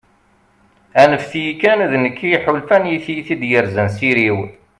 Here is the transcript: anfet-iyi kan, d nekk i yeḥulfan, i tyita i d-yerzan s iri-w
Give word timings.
anfet-iyi 1.03 1.53
kan, 1.61 1.79
d 1.91 1.93
nekk 2.03 2.19
i 2.25 2.27
yeḥulfan, 2.31 2.83
i 2.95 2.97
tyita 3.05 3.31
i 3.33 3.35
d-yerzan 3.41 3.89
s 3.95 3.97
iri-w 4.09 4.39